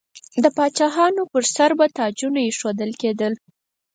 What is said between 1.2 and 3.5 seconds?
پر سر به تاجونه ایښودل کیدل.